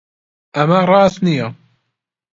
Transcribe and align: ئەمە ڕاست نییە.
ئەمە 0.55 0.79
ڕاست 0.89 1.17
نییە. 1.27 1.47